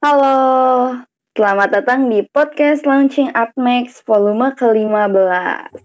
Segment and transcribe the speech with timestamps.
[0.00, 0.96] Halo,
[1.36, 5.76] selamat datang di podcast Launching Artmax volume ke-15.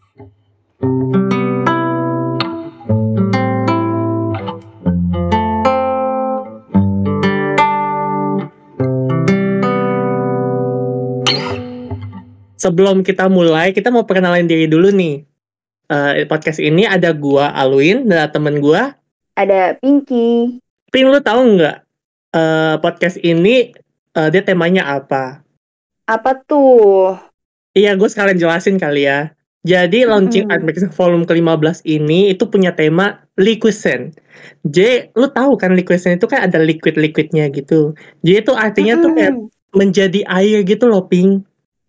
[12.55, 15.27] Sebelum kita mulai, kita mau perkenalan diri dulu nih.
[15.91, 18.95] Uh, podcast ini ada gua Alwin dan temen gua
[19.35, 20.63] Ada Pinky.
[20.87, 21.83] Ping, lu tahu nggak
[22.31, 23.83] uh, podcast ini
[24.15, 25.43] uh, dia temanya apa?
[26.07, 27.19] Apa tuh?
[27.75, 29.35] Iya, gue sekalian jelasin kali ya.
[29.65, 30.53] Jadi launching mm.
[30.53, 34.13] Art Magazine volume ke-15 ini itu punya tema liquescent.
[34.61, 37.97] Jadi lu tahu kan liquescent itu kan ada liquid-liquidnya gitu.
[38.21, 39.01] Jadi itu artinya mm.
[39.01, 39.33] tuh kayak
[39.73, 41.41] menjadi air gitu loh, Ping.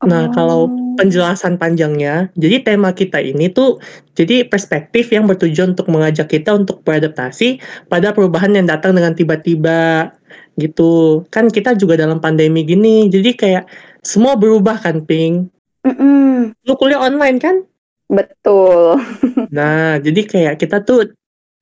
[0.02, 0.32] Nah, oh.
[0.32, 0.60] kalau
[0.96, 3.78] penjelasan panjangnya, jadi tema kita ini tuh
[4.16, 7.60] jadi perspektif yang bertujuan untuk mengajak kita untuk beradaptasi
[7.92, 10.10] pada perubahan yang datang dengan tiba-tiba
[10.56, 11.22] gitu.
[11.28, 13.64] Kan kita juga dalam pandemi gini, jadi kayak
[14.00, 15.52] semua berubah kan, Ping.
[15.84, 16.32] Mm -mm.
[16.66, 17.62] Lu kuliah online kan?
[18.08, 18.98] Betul.
[19.56, 21.12] nah, jadi kayak kita tuh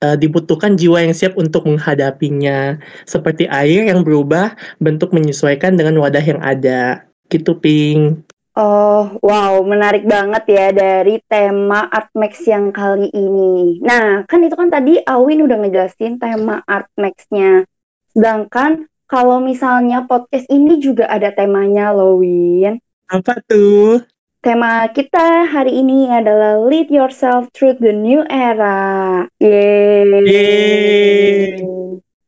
[0.05, 2.77] uh, dibutuhkan jiwa yang siap untuk menghadapinya.
[3.09, 8.21] Seperti air yang berubah bentuk menyesuaikan dengan wadah yang ada gitu ping
[8.55, 13.83] Oh, wow, menarik banget ya dari tema Artmax yang kali ini.
[13.83, 17.67] Nah, kan itu kan tadi Awin udah ngejelasin tema Artmax-nya.
[18.15, 22.79] Sedangkan kalau misalnya podcast ini juga ada temanya loh, Win.
[23.11, 24.07] Apa tuh?
[24.39, 29.27] Tema kita hari ini adalah Lead Yourself Through the New Era.
[29.43, 30.31] Yeay.
[30.31, 31.59] Yeay.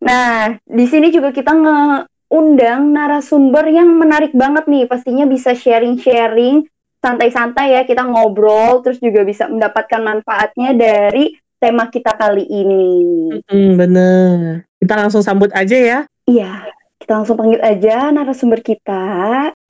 [0.03, 1.79] Nah, di sini juga kita nge
[2.27, 4.85] undang narasumber yang menarik banget nih.
[4.91, 6.67] Pastinya bisa sharing-sharing
[7.01, 12.89] santai-santai ya kita ngobrol terus juga bisa mendapatkan manfaatnya dari tema kita kali ini.
[13.47, 14.67] Hmm, bener.
[14.83, 15.99] Kita langsung sambut aja ya.
[16.27, 16.67] Iya,
[16.99, 19.03] kita langsung panggil aja narasumber kita.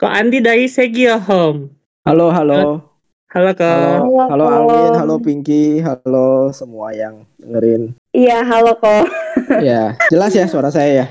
[0.00, 1.68] Kok Andi dari Segio Home.
[2.08, 2.80] Halo, halo.
[3.26, 4.00] Halo, Kak.
[4.00, 7.92] Halo, halo, halo Alvin, halo Pinky, halo semua yang dengerin.
[8.16, 9.04] Iya, halo kok.
[9.60, 11.06] Iya, jelas ya suara saya ya.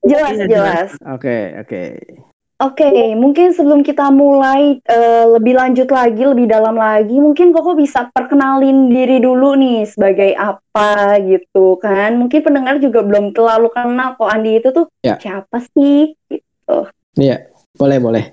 [0.00, 0.88] Jelas, ya, jelas.
[1.04, 1.82] Oke, oke.
[2.60, 8.12] Oke, mungkin sebelum kita mulai uh, lebih lanjut lagi, lebih dalam lagi, mungkin Koko bisa
[8.12, 12.20] perkenalin diri dulu nih sebagai apa gitu kan.
[12.20, 15.16] Mungkin pendengar juga belum terlalu kenal kok Andi itu tuh ya.
[15.16, 16.78] siapa sih gitu.
[17.16, 17.48] Iya,
[17.80, 18.24] boleh, boleh.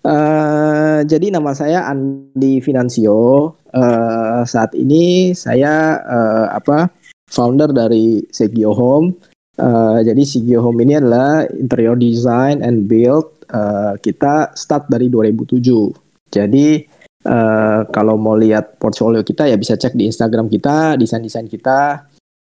[0.00, 3.60] Uh, jadi nama saya Andi Financio.
[3.76, 6.88] Uh, saat ini saya uh, apa
[7.28, 13.96] founder dari Segio Home Uh, jadi Sigio Home ini adalah interior design and build uh,
[14.00, 15.64] kita start dari 2007.
[16.28, 16.84] Jadi
[17.24, 22.04] uh, kalau mau lihat portfolio kita ya bisa cek di Instagram kita, desain-desain kita.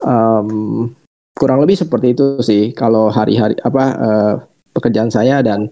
[0.01, 0.93] Um,
[1.37, 4.35] kurang lebih seperti itu sih kalau hari-hari apa uh,
[4.73, 5.69] pekerjaan saya dan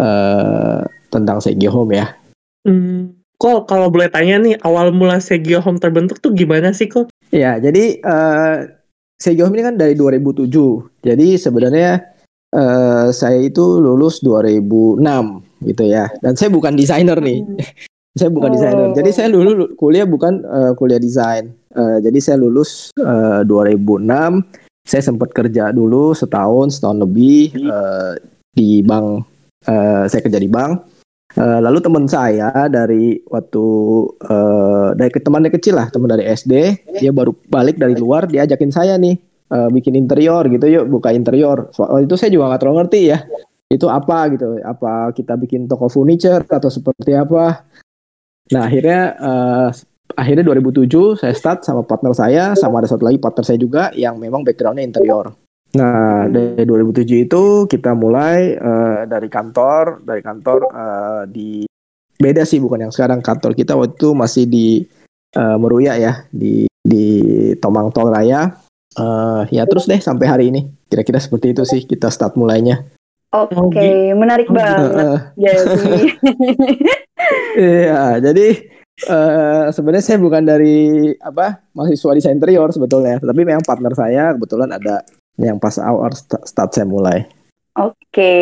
[0.00, 0.80] uh,
[1.12, 2.16] tentang Segio Home ya.
[2.64, 3.16] Hmm.
[3.36, 7.12] Kok kalau boleh tanya nih awal mula Segio Home terbentuk tuh gimana sih kok?
[7.28, 8.81] Ya jadi uh,
[9.22, 10.50] Sejauh ini kan dari 2007.
[11.06, 12.02] Jadi sebenarnya
[12.50, 14.98] uh, saya itu lulus 2006
[15.62, 16.10] gitu ya.
[16.18, 17.38] Dan saya bukan desainer nih.
[17.46, 17.54] Hmm.
[18.18, 18.54] saya bukan oh.
[18.58, 18.88] desainer.
[18.98, 21.54] Jadi saya dulu kuliah bukan uh, kuliah desain.
[21.70, 24.10] Uh, jadi saya lulus uh, 2006.
[24.82, 28.18] Saya sempat kerja dulu setahun, setahun lebih uh,
[28.50, 29.22] di bank.
[29.62, 30.82] Uh, saya kerja di bank.
[31.32, 33.64] Uh, lalu teman saya dari waktu
[34.28, 36.52] uh, dari temannya kecil lah, teman dari SD,
[37.00, 39.16] dia baru balik dari luar, dia ajakin saya nih
[39.48, 41.72] uh, bikin interior gitu, yuk buka interior.
[41.72, 43.18] Soal itu saya juga nggak terlalu ngerti ya,
[43.72, 47.64] itu apa gitu, apa kita bikin toko furniture atau seperti apa.
[48.52, 49.68] Nah akhirnya uh,
[50.12, 54.20] akhirnya 2007 saya start sama partner saya, sama ada satu lagi partner saya juga yang
[54.20, 55.32] memang backgroundnya interior.
[55.72, 61.64] Nah, dari 2007 itu kita mulai uh, dari kantor, dari kantor uh, di
[62.20, 64.84] beda sih bukan yang sekarang kantor kita waktu itu masih di
[65.32, 67.06] uh, Meruya ya, di di
[67.56, 68.52] Tomang Tol Raya.
[68.92, 70.68] Uh, ya terus deh sampai hari ini.
[70.92, 72.84] Kira-kira seperti itu sih kita start mulainya.
[73.32, 74.92] Oke, okay, menarik banget.
[74.92, 76.04] Uh, jadi
[77.52, 78.46] Iya, jadi
[79.08, 84.76] uh, sebenarnya saya bukan dari apa mahasiswa desain interior sebetulnya, tapi memang partner saya kebetulan
[84.76, 85.00] ada
[85.42, 86.14] yang pas awal
[86.46, 87.26] start saya mulai.
[87.72, 88.34] Oke,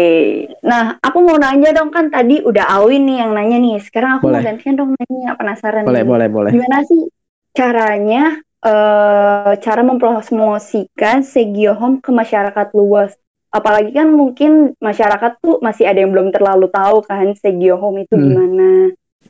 [0.66, 3.78] nah aku mau nanya dong kan tadi udah Awin nih yang nanya nih.
[3.78, 4.42] Sekarang aku boleh.
[4.42, 5.86] mau gantian dong nanya penasaran.
[5.86, 6.10] Boleh, nih.
[6.10, 6.50] boleh, boleh.
[6.50, 7.06] Gimana sih
[7.54, 13.14] caranya uh, cara mempromosikan Segio Home ke masyarakat luas?
[13.54, 18.18] Apalagi kan mungkin masyarakat tuh masih ada yang belum terlalu tahu kan Segio Home itu
[18.18, 18.24] hmm.
[18.26, 18.70] gimana.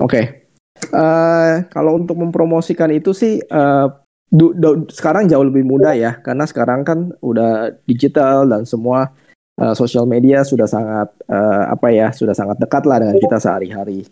[0.01, 0.25] Oke, okay.
[0.97, 4.00] uh, eh, kalau untuk mempromosikan itu sih uh,
[4.31, 9.11] du, du, sekarang jauh lebih mudah ya karena sekarang kan udah digital dan semua
[9.59, 14.07] uh, sosial media sudah sangat uh, apa ya sudah sangat dekat lah dengan kita sehari-hari.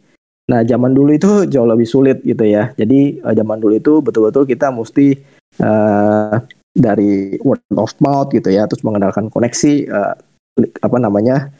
[0.50, 2.74] Nah zaman dulu itu jauh lebih sulit gitu ya.
[2.74, 5.16] Jadi uh, zaman dulu itu betul-betul kita mesti
[5.62, 6.36] uh,
[6.74, 10.14] dari word of mouth gitu ya, terus mengandalkan koneksi uh,
[10.58, 11.54] apa namanya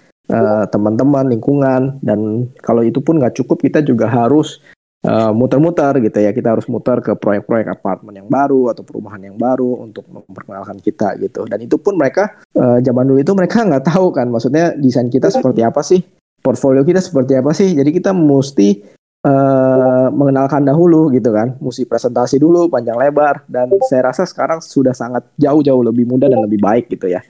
[0.68, 4.60] teman-teman lingkungan dan kalau itu pun nggak cukup kita juga harus
[4.98, 6.30] muter muter-muter gitu ya.
[6.34, 11.14] Kita harus muter ke proyek-proyek apartemen yang baru atau perumahan yang baru untuk memperkenalkan kita
[11.22, 11.46] gitu.
[11.46, 15.30] Dan itu pun mereka uh, zaman dulu itu mereka nggak tahu kan maksudnya desain kita
[15.30, 16.02] seperti apa sih?
[16.38, 17.74] Portfolio kita seperti apa sih?
[17.74, 18.82] Jadi kita mesti
[19.26, 21.54] uh, mengenalkan dahulu gitu kan.
[21.62, 23.46] Mesti presentasi dulu panjang lebar.
[23.46, 27.22] Dan saya rasa sekarang sudah sangat jauh-jauh lebih mudah dan lebih baik gitu ya.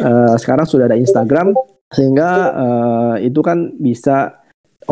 [0.00, 1.52] Uh, sekarang sudah ada Instagram
[1.92, 4.41] sehingga uh, itu kan bisa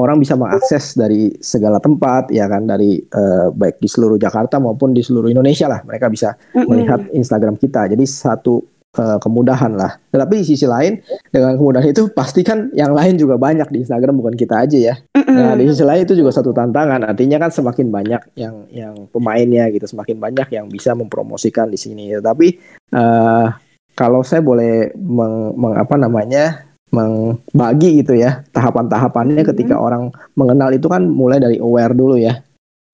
[0.01, 2.65] orang bisa mengakses dari segala tempat ya kan?
[2.65, 6.67] Dari uh, baik di seluruh Jakarta maupun di seluruh Indonesia lah mereka bisa mm-hmm.
[6.67, 7.87] melihat Instagram kita.
[7.93, 8.65] Jadi satu
[8.97, 10.01] uh, kemudahan lah.
[10.09, 10.99] Tetapi di sisi lain
[11.29, 14.95] dengan kemudahan itu pasti kan yang lain juga banyak di Instagram bukan kita aja ya.
[15.15, 15.37] Mm-hmm.
[15.37, 17.05] nah di sisi lain itu juga satu tantangan.
[17.05, 22.17] Artinya kan semakin banyak yang yang pemainnya gitu semakin banyak yang bisa mempromosikan di sini.
[22.17, 22.57] Tapi
[22.97, 23.53] uh,
[23.95, 29.51] kalau saya boleh meng, meng apa namanya membagi gitu ya tahapan-tahapannya hmm.
[29.55, 32.39] ketika orang mengenal itu kan mulai dari aware dulu ya.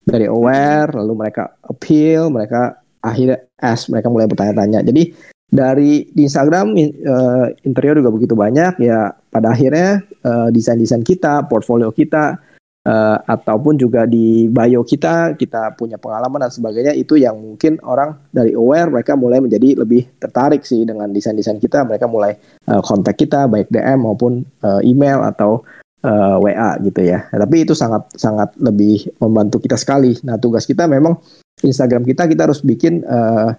[0.06, 4.87] Dari aware lalu mereka appeal mereka akhirnya ask mereka mulai bertanya-tanya.
[4.87, 5.10] Jadi
[5.46, 6.75] dari di Instagram
[7.06, 9.10] uh, interior juga begitu banyak ya.
[9.32, 12.38] Pada akhirnya uh, desain-desain kita portfolio kita
[12.87, 18.15] uh, ataupun juga di bio kita kita punya pengalaman dan sebagainya itu yang mungkin orang
[18.31, 21.83] dari aware mereka mulai menjadi lebih tertarik sih dengan desain-desain kita.
[21.83, 22.38] Mereka mulai
[22.71, 25.67] uh, kontak kita baik DM maupun uh, email atau
[26.06, 27.27] uh, WA gitu ya.
[27.35, 30.15] Nah, tapi itu sangat sangat lebih membantu kita sekali.
[30.23, 31.19] Nah tugas kita memang
[31.61, 33.50] Instagram kita kita harus bikin uh,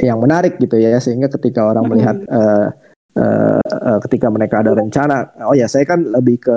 [0.00, 2.70] yang menarik gitu ya sehingga ketika orang melihat uh,
[3.18, 6.56] uh, uh, ketika mereka ada rencana oh ya saya kan lebih ke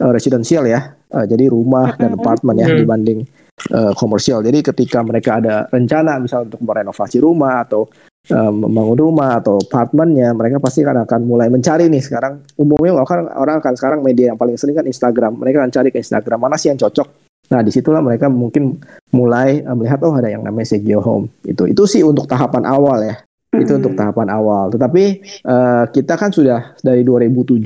[0.00, 3.22] uh, residensial ya, uh, jadi rumah dan apartemen ya dibanding
[3.70, 4.42] uh, komersial.
[4.42, 7.86] Jadi ketika mereka ada rencana misal untuk merenovasi rumah atau
[8.32, 12.42] uh, membangun rumah atau apartemennya, mereka pasti akan akan mulai mencari nih sekarang.
[12.58, 15.38] Umumnya orang orang akan sekarang media yang paling sering kan Instagram.
[15.38, 17.08] Mereka akan cari ke Instagram mana sih yang cocok.
[17.44, 18.80] Nah di situlah mereka mungkin
[19.12, 21.68] mulai uh, melihat oh ada yang namanya Segio Home itu.
[21.68, 23.16] Itu sih untuk tahapan awal ya.
[23.60, 24.72] Itu untuk tahapan awal.
[24.74, 25.04] Tetapi
[25.46, 27.60] uh, kita kan sudah dari 2007.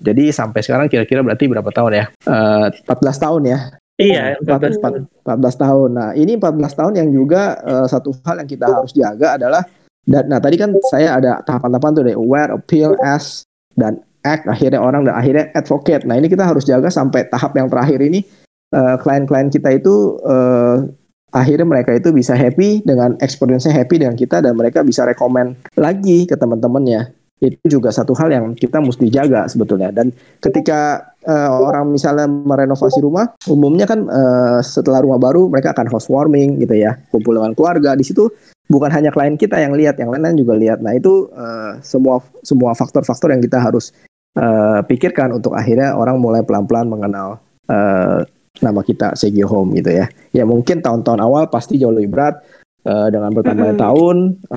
[0.00, 2.04] Jadi sampai sekarang kira-kira berarti berapa tahun ya?
[2.24, 3.58] Uh, eh, 14 tahun ya.
[4.00, 5.88] Iya, 14, 14, 14 tahun.
[5.92, 9.62] Nah, ini 14 tahun yang juga uh, satu hal yang kita harus jaga adalah
[10.08, 13.44] dan nah tadi kan saya ada tahapan-tahapan tuh dari aware, appeal, ask
[13.76, 16.08] dan act akhirnya orang dan akhirnya advocate.
[16.08, 18.24] Nah, ini kita harus jaga sampai tahap yang terakhir ini
[18.72, 20.86] klien-klien uh, kita itu uh,
[21.30, 26.26] akhirnya mereka itu bisa happy dengan experience-nya happy dengan kita dan mereka bisa rekomend lagi
[26.26, 27.14] ke teman-temannya.
[27.40, 29.88] Itu juga satu hal yang kita mesti jaga sebetulnya.
[29.88, 30.12] Dan
[30.44, 36.60] ketika uh, orang misalnya merenovasi rumah umumnya kan uh, setelah rumah baru mereka akan housewarming
[36.60, 37.96] gitu ya kumpul dengan keluarga.
[37.96, 38.28] Di situ
[38.68, 40.84] bukan hanya klien kita yang lihat yang lain-lain juga lihat.
[40.84, 43.96] Nah itu uh, semua semua faktor-faktor yang kita harus
[44.36, 47.40] uh, pikirkan untuk akhirnya orang mulai pelan-pelan mengenal
[47.72, 48.20] uh,
[48.58, 50.10] nama kita Segio Home gitu ya.
[50.34, 52.42] Ya mungkin tahun-tahun awal pasti jauh lebih berat
[52.84, 53.86] uh, dengan bertambahnya mm -hmm.
[53.86, 54.16] tahun.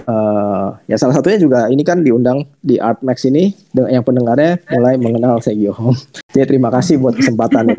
[0.10, 4.98] Uh, ya salah satunya juga ini kan diundang di Art Max ini yang pendengarnya mulai
[4.98, 5.98] mengenal Segio Home.
[6.34, 7.74] Jadi terima kasih buat kesempatan.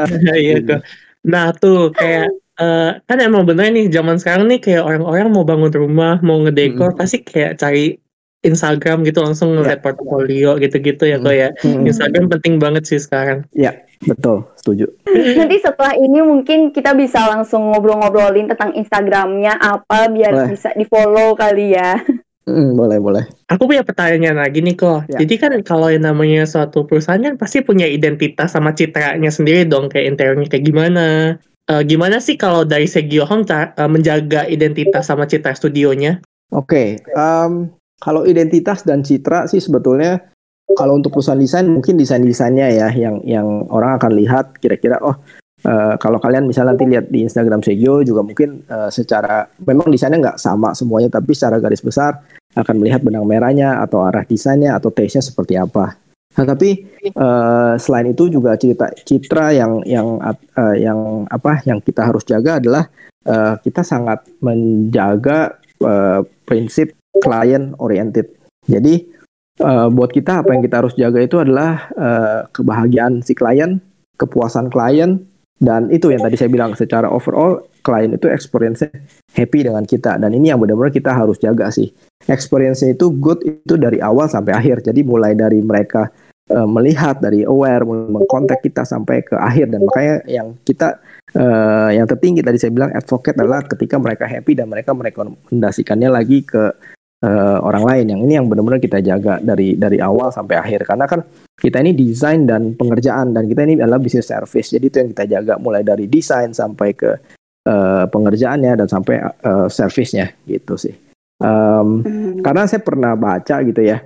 [0.36, 0.80] Iya tuh.
[1.26, 2.28] Nah tuh kayak
[2.60, 6.94] uh, kan emang bener nih zaman sekarang nih kayak orang-orang mau bangun rumah, mau ngedekor
[6.94, 6.98] hmm.
[7.00, 7.98] pasti kayak cari
[8.46, 9.84] Instagram gitu langsung ngeliat yeah.
[9.84, 11.48] portfolio gitu-gitu ya kok ya.
[11.60, 11.82] Hmm.
[11.84, 13.42] Instagram penting banget sih sekarang.
[13.52, 13.74] Ya,
[14.06, 14.86] betul, setuju.
[15.10, 20.48] Nanti setelah ini mungkin kita bisa langsung ngobrol-ngobrolin tentang Instagramnya apa biar boleh.
[20.54, 21.98] bisa di-follow kali ya.
[22.46, 23.24] Hmm, boleh, boleh.
[23.50, 25.10] Aku punya pertanyaan lagi nih kok.
[25.10, 25.26] Ya.
[25.26, 29.90] Jadi kan kalau yang namanya suatu perusahaan kan pasti punya identitas sama citranya sendiri dong,
[29.90, 31.06] kayak interiornya kayak gimana.
[31.66, 36.22] Uh, gimana sih kalau dari segi Home uh, menjaga identitas sama citra studionya?
[36.54, 37.18] Oke, okay.
[37.18, 40.20] um, kalau identitas dan citra sih sebetulnya
[40.74, 45.14] kalau untuk perusahaan desain mungkin desain-desainnya ya yang yang orang akan lihat kira-kira oh
[45.64, 50.32] uh, kalau kalian misalnya nanti lihat di Instagram Segyo juga mungkin uh, secara memang desainnya
[50.32, 52.18] nggak sama semuanya tapi secara garis besar
[52.56, 56.00] akan melihat benang merahnya atau arah desainnya atau taste-nya seperti apa.
[56.36, 56.84] Nah, tapi
[57.16, 62.60] uh, selain itu juga cerita citra yang yang uh, yang apa yang kita harus jaga
[62.60, 62.84] adalah
[63.24, 68.28] uh, kita sangat menjaga uh, prinsip client oriented.
[68.66, 69.06] Jadi
[69.62, 73.78] uh, buat kita apa yang kita harus jaga itu adalah uh, kebahagiaan si klien,
[74.18, 75.22] kepuasan klien,
[75.56, 78.84] dan itu yang tadi saya bilang secara overall klien itu experience
[79.32, 80.20] happy dengan kita.
[80.20, 81.88] Dan ini yang benar-benar kita harus jaga sih.
[82.28, 84.84] Experience itu good itu dari awal sampai akhir.
[84.84, 86.12] Jadi mulai dari mereka
[86.52, 89.72] uh, melihat dari aware mengkontak kita sampai ke akhir.
[89.72, 91.00] Dan makanya yang kita
[91.32, 96.44] uh, yang tertinggi tadi saya bilang advocate adalah ketika mereka happy dan mereka merekomendasikannya lagi
[96.44, 96.68] ke
[97.24, 100.84] uh, orang lain yang ini yang benar-benar kita jaga dari dari awal sampai akhir.
[100.84, 101.24] Karena kan
[101.56, 104.74] kita ini desain dan pengerjaan dan kita ini adalah bisnis service.
[104.74, 107.10] Jadi itu yang kita jaga mulai dari desain sampai ke
[107.68, 110.92] uh, pengerjaannya dan sampai uh, servisnya gitu sih.
[111.36, 112.40] Um, hmm.
[112.40, 114.00] karena saya pernah baca gitu ya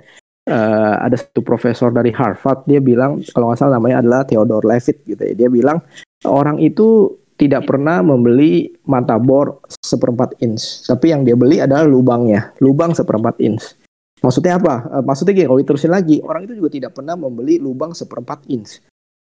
[0.51, 5.05] uh, ada satu profesor dari Harvard dia bilang kalau nggak salah namanya adalah Theodore Levitt
[5.05, 5.33] gitu ya.
[5.35, 5.79] Dia bilang
[6.25, 7.07] orang itu
[7.41, 10.85] tidak pernah membeli mata bor seperempat inch.
[10.85, 13.73] Tapi yang dia beli adalah lubangnya, lubang seperempat inch.
[14.21, 14.85] Maksudnya apa?
[14.85, 18.77] Uh, maksudnya gini, kalau diterusin lagi, orang itu juga tidak pernah membeli lubang seperempat inch.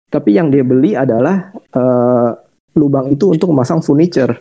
[0.09, 2.33] Tapi yang dia beli adalah uh,
[2.81, 4.33] lubang itu untuk memasang furniture.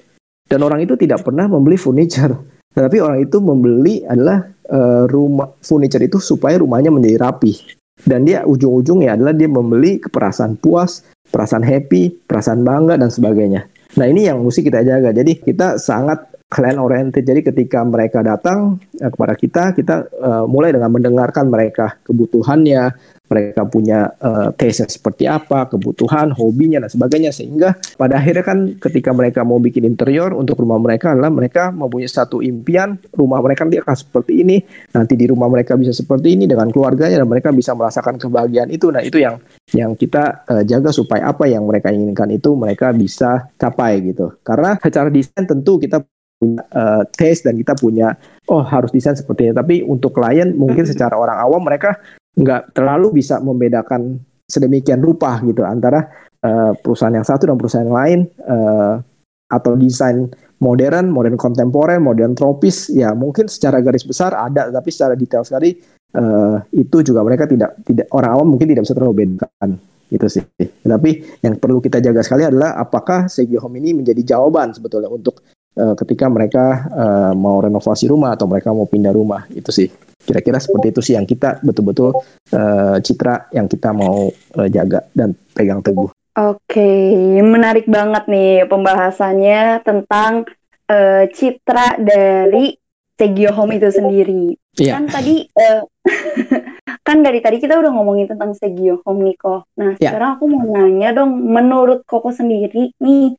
[0.47, 2.31] Dan orang itu tidak pernah membeli furniture.
[2.71, 4.39] Tetapi orang itu membeli adalah
[4.71, 7.75] uh, rumah furniture itu supaya rumahnya menjadi rapi.
[7.99, 13.67] Dan dia ujung-ujungnya adalah dia membeli keperasaan puas, perasaan happy, perasaan bangga dan sebagainya.
[13.95, 15.15] Nah ini yang mesti kita jaga.
[15.15, 17.25] Jadi kita sangat client oriented.
[17.25, 22.93] Jadi ketika mereka datang uh, kepada kita, kita uh, mulai dengan mendengarkan mereka kebutuhannya,
[23.25, 29.09] mereka punya uh, taste seperti apa, kebutuhan, hobinya dan sebagainya sehingga pada akhirnya kan ketika
[29.17, 33.81] mereka mau bikin interior untuk rumah mereka adalah mereka mempunyai satu impian rumah mereka nanti
[33.81, 34.61] akan seperti ini,
[34.93, 38.93] nanti di rumah mereka bisa seperti ini dengan keluarganya dan mereka bisa merasakan kebahagiaan itu.
[38.93, 39.41] Nah, itu yang
[39.73, 44.37] yang kita uh, jaga supaya apa yang mereka inginkan itu mereka bisa capai gitu.
[44.45, 46.05] Karena secara desain tentu kita
[46.45, 48.13] punya uh, taste dan kita punya
[48.53, 49.53] oh harus desain seperti ini.
[49.57, 51.97] Tapi untuk klien mungkin secara orang awam mereka
[52.37, 56.05] nggak terlalu bisa membedakan sedemikian rupa gitu antara
[56.45, 59.01] uh, perusahaan yang satu dan perusahaan yang lain uh,
[59.49, 60.29] atau desain
[60.61, 65.73] modern, modern kontemporer, modern tropis ya mungkin secara garis besar ada tapi secara detail sekali
[66.13, 69.81] uh, itu juga mereka tidak tidak orang awam mungkin tidak bisa terlalu bedakan
[70.13, 70.43] gitu sih.
[70.85, 75.41] Tapi yang perlu kita jaga sekali adalah apakah Segio Home ini menjadi jawaban sebetulnya untuk
[75.75, 79.91] ketika mereka uh, mau renovasi rumah atau mereka mau pindah rumah itu sih.
[80.25, 82.15] Kira-kira seperti itu sih yang kita betul-betul
[82.55, 86.09] uh, citra yang kita mau uh, jaga dan pegang teguh.
[86.35, 86.91] Oke,
[87.39, 90.43] menarik banget nih pembahasannya tentang
[90.91, 92.75] uh, citra dari
[93.15, 94.51] Segio Home itu sendiri.
[94.75, 94.99] Yeah.
[94.99, 95.87] Kan tadi uh,
[97.07, 99.71] kan dari tadi kita udah ngomongin tentang Segio Home nih kok.
[99.79, 100.11] Nah, yeah.
[100.11, 103.31] sekarang aku mau nanya dong, menurut Koko sendiri nih,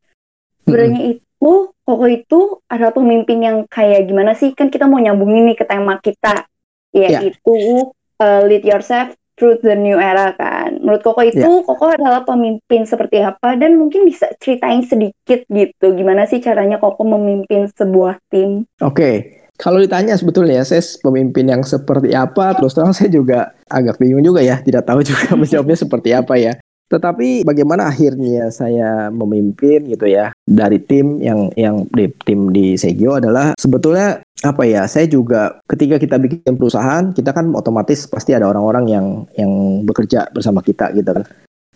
[0.65, 1.26] sebenarnya mm -hmm.
[1.37, 1.53] Itu
[1.87, 4.51] Koko itu adalah pemimpin yang kayak gimana sih?
[4.51, 6.43] Kan kita mau nyambungin nih ke tema kita
[6.91, 7.87] yaitu yeah.
[8.19, 10.81] uh, lead yourself through the new era kan.
[10.83, 11.63] Menurut Koko itu yeah.
[11.63, 17.07] Koko adalah pemimpin seperti apa dan mungkin bisa ceritain sedikit gitu gimana sih caranya Koko
[17.07, 18.65] memimpin sebuah tim?
[18.83, 18.91] Oke.
[18.91, 19.15] Okay.
[19.57, 24.45] Kalau ditanya sebetulnya saya pemimpin yang seperti apa, terus terang saya juga agak bingung juga
[24.45, 26.53] ya, tidak tahu juga menjawabnya seperti apa ya.
[26.87, 33.19] Tetapi bagaimana akhirnya saya memimpin gitu ya dari tim yang yang di tim di Segio
[33.19, 38.47] adalah sebetulnya apa ya saya juga ketika kita bikin perusahaan kita kan otomatis pasti ada
[38.47, 41.27] orang-orang yang yang bekerja bersama kita gitu kan.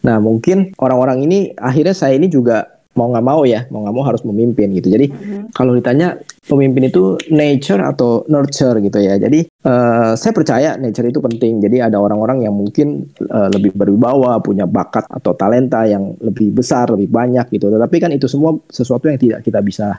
[0.02, 4.04] Nah mungkin orang-orang ini akhirnya saya ini juga mau nggak mau ya mau nggak mau
[4.04, 4.92] harus memimpin gitu.
[4.92, 5.56] Jadi mm-hmm.
[5.56, 9.16] kalau ditanya pemimpin itu nature atau nurture gitu ya.
[9.16, 11.64] Jadi uh, saya percaya nature itu penting.
[11.64, 16.92] Jadi ada orang-orang yang mungkin uh, lebih berwibawa punya bakat atau talenta yang lebih besar
[16.92, 17.72] lebih banyak gitu.
[17.72, 19.96] Tetapi kan itu semua sesuatu yang tidak kita bisa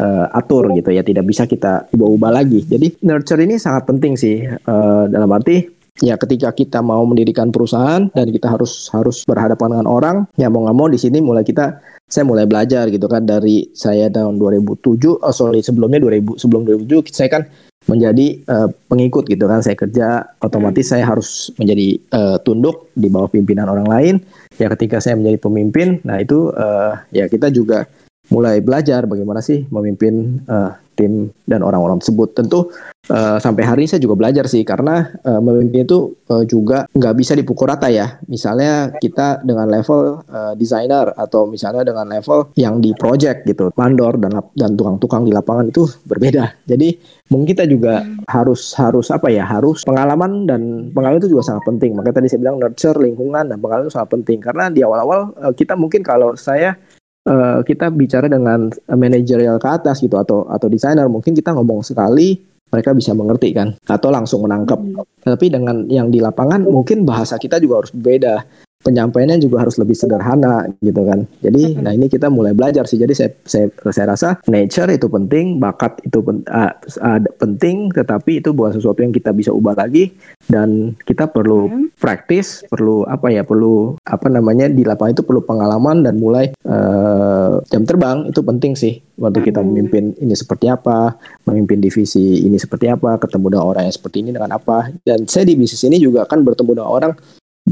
[0.00, 1.06] uh, atur gitu ya.
[1.06, 2.66] Tidak bisa kita ubah-ubah lagi.
[2.66, 4.42] Jadi nurture ini sangat penting sih.
[4.66, 9.88] Uh, dalam arti ya ketika kita mau mendirikan perusahaan dan kita harus harus berhadapan dengan
[9.90, 13.68] orang ya mau nggak mau di sini mulai kita saya mulai belajar gitu kan dari
[13.76, 17.42] saya tahun 2007 oh sorry sebelumnya 2000 sebelum 2007 saya kan
[17.90, 19.58] menjadi uh, pengikut gitu kan.
[19.64, 24.14] Saya kerja otomatis saya harus menjadi uh, tunduk di bawah pimpinan orang lain.
[24.60, 27.88] Ya ketika saya menjadi pemimpin nah itu uh, ya kita juga
[28.30, 32.36] mulai belajar bagaimana sih memimpin uh, tim dan orang-orang tersebut.
[32.36, 32.70] Tentu
[33.10, 37.14] uh, sampai hari ini saya juga belajar sih karena uh, memimpin itu uh, juga nggak
[37.18, 38.20] bisa dipukul rata ya.
[38.28, 44.16] Misalnya kita dengan level uh, desainer atau misalnya dengan level yang di project gitu, mandor
[44.20, 46.54] dan dan tukang-tukang di lapangan itu berbeda.
[46.68, 46.96] Jadi
[47.32, 48.28] mungkin kita juga hmm.
[48.28, 51.96] harus harus apa ya harus pengalaman dan pengalaman itu juga sangat penting.
[51.96, 55.52] Makanya tadi saya bilang nurture lingkungan dan pengalaman itu sangat penting karena di awal-awal uh,
[55.52, 56.76] kita mungkin kalau saya
[57.26, 62.38] uh, kita bicara dengan manajerial ke atas gitu atau atau desainer mungkin kita ngomong sekali
[62.72, 64.80] mereka bisa mengerti kan atau langsung menangkap.
[64.80, 65.04] Hmm.
[65.20, 68.40] Tapi dengan yang di lapangan mungkin bahasa kita juga harus beda.
[68.82, 71.24] Penyampaiannya juga harus lebih sederhana gitu kan.
[71.40, 72.98] Jadi nah ini kita mulai belajar sih.
[72.98, 78.42] Jadi saya saya saya rasa nature itu penting, bakat itu pen, uh, uh, penting, tetapi
[78.42, 80.12] itu bukan sesuatu yang kita bisa ubah lagi
[80.50, 81.86] dan kita perlu hmm.
[81.96, 87.62] praktis, perlu apa ya, perlu apa namanya di lapangan itu perlu pengalaman dan mulai uh,
[87.70, 91.14] jam terbang itu penting sih waktu kita memimpin ini seperti apa,
[91.46, 94.90] memimpin divisi ini seperti apa, ketemu dengan orang yang seperti ini dengan apa.
[95.06, 97.12] Dan saya di bisnis ini juga kan bertemu dengan orang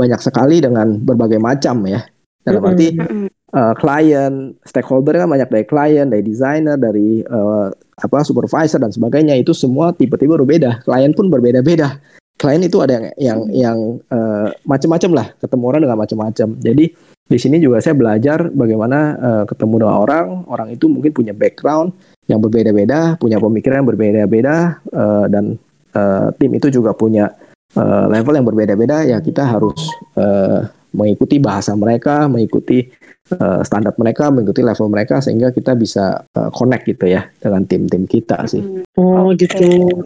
[0.01, 2.01] banyak sekali dengan berbagai macam ya.
[2.41, 7.69] Dalam arti uh, klien, stakeholder kan banyak dari klien, dari desainer, dari uh,
[8.01, 10.81] apa supervisor dan sebagainya itu semua tipe-tipe berbeda.
[10.89, 12.01] Klien pun berbeda-beda.
[12.41, 13.79] Klien itu ada yang yang, yang
[14.09, 16.49] uh, macam-macam lah, ketemu orang dengan macam-macam.
[16.65, 16.85] Jadi
[17.31, 21.93] di sini juga saya belajar bagaimana uh, ketemu dengan orang, orang itu mungkin punya background
[22.25, 25.61] yang berbeda-beda, punya pemikiran yang berbeda-beda uh, dan
[25.93, 27.29] uh, tim itu juga punya
[27.77, 32.91] uh, level yang berbeda-beda ya kita harus uh, mengikuti bahasa mereka, mengikuti
[33.37, 38.09] uh, standar mereka, mengikuti level mereka sehingga kita bisa uh, connect gitu ya dengan tim-tim
[38.09, 38.63] kita sih.
[38.99, 39.57] Oh gitu.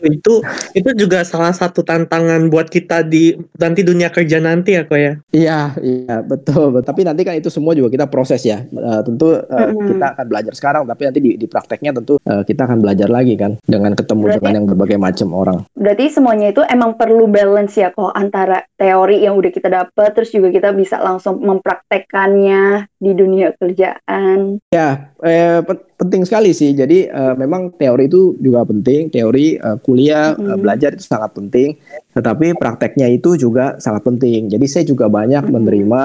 [0.04, 0.44] Itu
[0.76, 5.12] itu juga salah satu tantangan buat kita di nanti dunia kerja nanti ya kok ya.
[5.32, 6.80] Iya, iya betul.
[6.84, 8.66] Tapi nanti kan itu semua juga kita proses ya.
[8.74, 9.88] Uh, tentu uh, mm-hmm.
[9.94, 13.34] kita akan belajar sekarang tapi nanti di, di prakteknya tentu uh, kita akan belajar lagi
[13.38, 15.58] kan dengan ketemu berarti, dengan yang berbagai macam orang.
[15.74, 20.30] Berarti semuanya itu emang perlu balance ya kok antara teori yang udah kita dapat terus
[20.30, 24.60] juga kita bisa langsung mempraktekkannya di dunia kerjaan.
[24.74, 25.62] Ya, eh,
[25.96, 26.74] penting sekali sih.
[26.74, 29.08] Jadi eh, memang teori itu juga penting.
[29.08, 30.58] Teori eh, kuliah mm -hmm.
[30.60, 31.78] belajar itu sangat penting.
[32.12, 34.52] Tetapi prakteknya itu juga sangat penting.
[34.52, 35.56] Jadi saya juga banyak mm -hmm.
[35.62, 36.02] menerima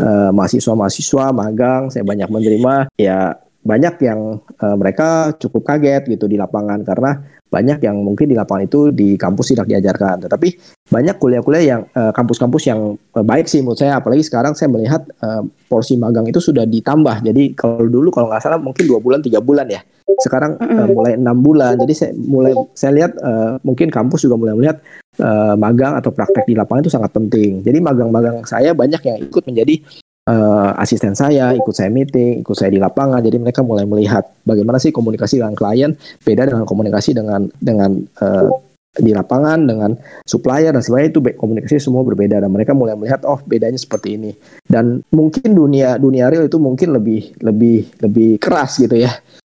[0.00, 1.82] eh, mahasiswa-mahasiswa magang.
[1.90, 7.84] Saya banyak menerima ya banyak yang uh, mereka cukup kaget gitu di lapangan karena banyak
[7.84, 10.24] yang mungkin di lapangan itu di kampus tidak diajarkan.
[10.24, 10.48] Tetapi
[10.88, 14.00] banyak kuliah-kuliah yang eh, kampus-kampus yang uh, baik sih menurut saya.
[14.00, 17.20] Apalagi sekarang saya melihat uh, porsi magang itu sudah ditambah.
[17.20, 19.84] Jadi kalau dulu kalau nggak salah mungkin dua bulan tiga bulan ya.
[20.24, 21.76] Sekarang uh, mulai enam bulan.
[21.76, 24.80] Jadi saya mulai saya lihat uh, mungkin kampus juga mulai melihat
[25.20, 27.60] uh, magang atau praktek di lapangan itu sangat penting.
[27.60, 29.84] Jadi magang-magang saya banyak yang ikut menjadi
[30.28, 33.22] uh, asisten saya, ikut saya meeting, ikut saya di lapangan.
[33.22, 35.90] Jadi mereka mulai melihat bagaimana sih komunikasi dengan klien.
[36.22, 38.50] Beda dengan komunikasi dengan dengan uh,
[38.92, 39.90] di lapangan dengan
[40.28, 41.10] supplier dan sebagainya.
[41.16, 42.38] Itu komunikasi semua berbeda.
[42.42, 44.30] Dan mereka mulai melihat oh bedanya seperti ini.
[44.62, 49.10] Dan mungkin dunia dunia real itu mungkin lebih lebih lebih keras gitu ya.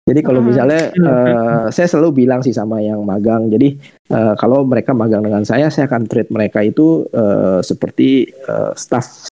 [0.02, 0.48] Jadi kalau hmm.
[0.50, 3.46] misalnya uh, saya selalu bilang sih sama yang magang.
[3.46, 3.78] Jadi
[4.10, 9.30] uh, kalau mereka magang dengan saya saya akan treat mereka itu uh, seperti uh, staff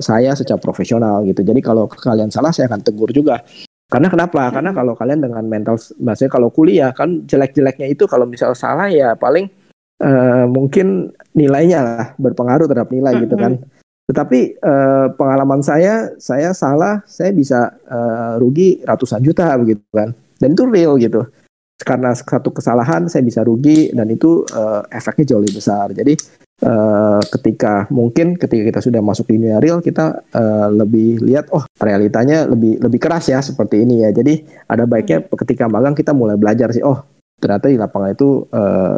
[0.00, 1.44] saya secara profesional gitu.
[1.44, 3.44] Jadi kalau kalian salah saya akan tegur juga.
[3.92, 4.48] Karena kenapa?
[4.48, 9.12] Karena kalau kalian dengan mental, maksudnya kalau kuliah kan jelek-jeleknya itu kalau misal salah ya
[9.12, 9.52] paling
[10.00, 13.60] uh, mungkin nilainya lah berpengaruh terhadap nilai gitu kan.
[14.08, 20.16] Tetapi uh, pengalaman saya, saya salah, saya bisa uh, rugi ratusan juta begitu kan.
[20.40, 21.28] Dan itu real gitu.
[21.82, 25.92] Karena satu kesalahan saya bisa rugi dan itu uh, efeknya jauh lebih besar.
[25.92, 26.16] Jadi
[26.62, 31.66] uh, ketika mungkin ketika kita sudah masuk di dunia real kita uh, lebih lihat oh
[31.82, 35.34] realitanya lebih lebih keras ya seperti ini ya jadi ada baiknya hmm.
[35.44, 37.02] ketika magang kita mulai belajar sih oh
[37.42, 38.96] ternyata di lapangan itu uh,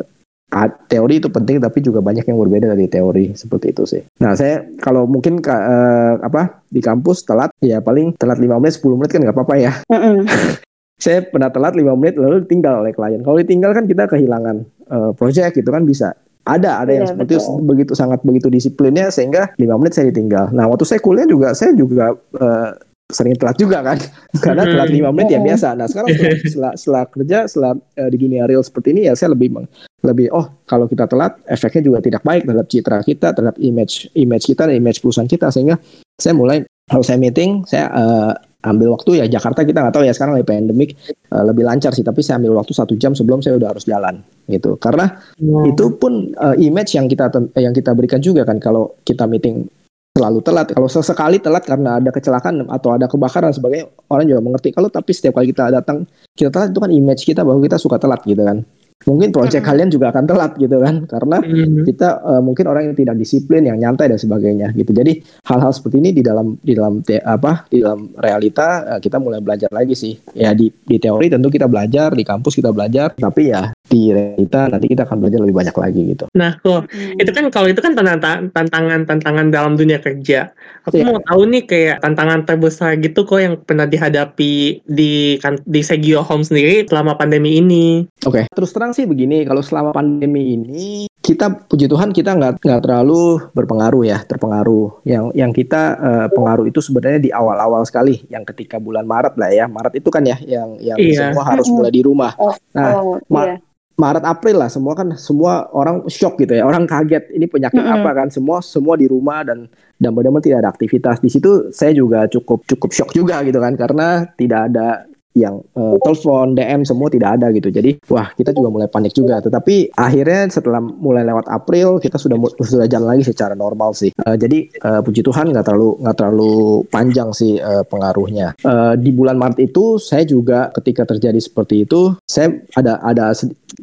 [0.87, 4.03] teori itu penting tapi juga banyak yang berbeda dari teori seperti itu sih.
[4.23, 8.95] Nah saya kalau mungkin uh, apa di kampus telat ya paling telat 5 menit 10
[8.95, 9.73] menit kan nggak apa-apa ya.
[9.91, 10.17] Mm -mm.
[11.05, 13.19] saya pernah telat 5 menit lalu tinggal oleh klien.
[13.27, 14.57] Kalau ditinggal kan kita kehilangan
[14.95, 17.65] uh, project gitu kan bisa ada ada yang ya, seperti betul.
[17.65, 20.53] begitu sangat begitu disiplinnya sehingga lima menit saya ditinggal.
[20.53, 22.71] Nah waktu saya kuliah juga saya juga uh,
[23.09, 23.97] sering telat juga kan.
[24.45, 25.73] Karena telat lima menit ya biasa.
[25.73, 29.33] Nah sekarang setelah, setelah, setelah kerja setelah uh, di dunia real seperti ini ya saya
[29.33, 29.57] lebih
[30.05, 34.45] lebih oh kalau kita telat efeknya juga tidak baik terhadap citra kita terhadap image image
[34.45, 35.49] kita dan image perusahaan kita.
[35.49, 35.81] Sehingga
[36.21, 38.33] saya mulai kalau saya meeting saya uh,
[38.65, 40.97] ambil waktu ya Jakarta kita nggak tahu ya sekarang lagi pandemik
[41.31, 42.03] uh, lebih lancar sih.
[42.03, 44.81] Tapi saya ambil waktu satu jam sebelum saya udah harus jalan gitu.
[44.81, 45.69] Karena wow.
[45.69, 47.29] itu pun uh, image yang kita
[47.61, 49.69] yang kita berikan juga kan kalau kita meeting
[50.17, 50.73] selalu telat.
[50.73, 54.73] Kalau sesekali telat karena ada kecelakaan atau ada kebakaran sebagainya orang juga mengerti.
[54.73, 58.01] Kalau tapi setiap kali kita datang kita telat itu kan image kita bahwa kita suka
[58.01, 58.65] telat gitu kan
[59.05, 59.69] mungkin proyek mm -hmm.
[59.69, 61.85] kalian juga akan telat gitu kan karena mm -hmm.
[61.85, 66.01] kita uh, mungkin orang yang tidak disiplin yang nyantai dan sebagainya gitu jadi hal-hal seperti
[66.01, 69.93] ini di dalam di dalam te, apa di dalam realita uh, kita mulai belajar lagi
[69.93, 74.11] sih ya di di teori tentu kita belajar di kampus kita belajar tapi ya di
[74.11, 76.25] realita nanti kita akan belajar lebih banyak lagi gitu.
[76.33, 77.21] Nah, kok hmm.
[77.21, 80.57] itu kan kalau itu kan tantangan-tantangan dalam dunia kerja.
[80.89, 81.13] Aku yeah.
[81.13, 86.25] mau tahu nih kayak tantangan terbesar gitu kok yang pernah dihadapi di kan di Segio
[86.25, 88.09] Home sendiri selama pandemi ini.
[88.25, 88.45] Oke, okay.
[88.53, 93.41] terus terang sih begini, kalau selama pandemi ini kita puji Tuhan kita nggak nggak terlalu
[93.57, 95.01] berpengaruh ya terpengaruh.
[95.09, 99.49] Yang yang kita uh, pengaruh itu sebenarnya di awal-awal sekali yang ketika bulan Maret lah
[99.49, 99.65] ya.
[99.65, 101.33] Maret itu kan ya yang yang iya.
[101.33, 102.37] semua harus mulai di rumah.
[102.37, 103.57] Oh, nah oh, Ma iya.
[103.97, 106.69] Maret April lah semua kan semua orang shock gitu ya.
[106.69, 108.05] Orang kaget ini penyakit mm -hmm.
[108.05, 108.29] apa kan?
[108.29, 109.65] Semua semua di rumah dan
[109.97, 111.25] dan benar-benar tidak ada aktivitas.
[111.25, 115.99] Di situ saya juga cukup cukup shock juga gitu kan karena tidak ada yang uh,
[115.99, 117.69] telepon, DM semua tidak ada gitu.
[117.69, 119.43] Jadi wah kita juga mulai panik juga.
[119.43, 124.15] Tetapi akhirnya setelah mulai lewat April kita sudah sudah jalan lagi secara normal sih.
[124.23, 126.55] Uh, jadi uh, puji Tuhan nggak terlalu nggak terlalu
[126.89, 128.55] panjang sih uh, pengaruhnya.
[128.63, 133.35] Uh, di bulan Maret itu saya juga ketika terjadi seperti itu saya ada ada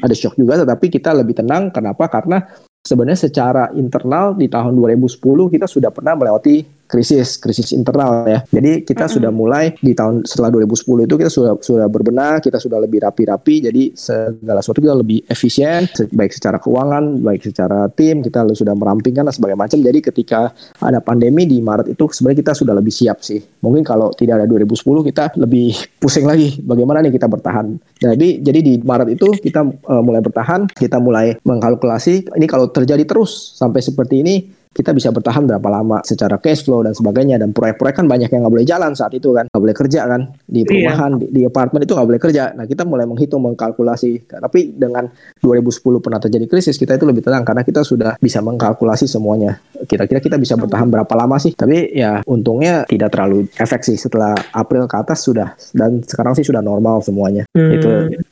[0.02, 0.64] ada shock juga.
[0.64, 1.68] Tetapi kita lebih tenang.
[1.76, 2.08] Kenapa?
[2.08, 2.40] Karena
[2.82, 5.20] sebenarnya secara internal di tahun 2010
[5.54, 8.44] kita sudah pernah melewati krisis krisis internal ya.
[8.52, 9.16] Jadi kita mm-hmm.
[9.16, 13.72] sudah mulai di tahun setelah 2010 itu kita sudah sudah berbenah, kita sudah lebih rapi-rapi.
[13.72, 19.24] Jadi segala sesuatu kita lebih efisien, baik secara keuangan, baik secara tim kita sudah merampingkan
[19.24, 19.80] dan sebagainya macam.
[19.80, 20.52] Jadi ketika
[20.84, 23.40] ada pandemi di Maret itu sebenarnya kita sudah lebih siap sih.
[23.64, 25.72] Mungkin kalau tidak ada 2010 kita lebih
[26.04, 27.80] pusing lagi bagaimana nih kita bertahan.
[28.04, 33.08] Jadi jadi di Maret itu kita uh, mulai bertahan, kita mulai mengkalkulasi ini kalau terjadi
[33.08, 37.36] terus sampai seperti ini kita bisa bertahan berapa lama secara cash flow dan sebagainya.
[37.36, 39.52] Dan proyek-proyek kan banyak yang nggak boleh jalan saat itu kan.
[39.52, 40.22] Nggak boleh kerja kan.
[40.48, 40.68] Di iya.
[40.68, 41.20] perumahan iya.
[41.20, 42.44] di, di apartemen itu nggak boleh kerja.
[42.56, 44.32] Nah kita mulai menghitung mengkalkulasi.
[44.32, 45.12] Tapi dengan
[45.44, 47.44] 2010 pernah terjadi krisis kita itu lebih tenang.
[47.44, 49.60] Karena kita sudah bisa mengkalkulasi semuanya.
[49.84, 51.52] Kira-kira kita bisa bertahan berapa lama sih?
[51.52, 54.00] Tapi ya untungnya tidak terlalu efek sih.
[54.00, 55.52] Setelah April ke atas sudah.
[55.76, 57.44] Dan sekarang sih sudah normal semuanya.
[57.52, 57.74] Hmm.
[57.76, 57.90] itu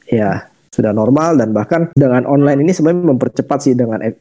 [0.08, 0.48] ya
[0.80, 4.16] sudah normal dan bahkan dengan online ini sebenarnya mempercepat sih dengan e,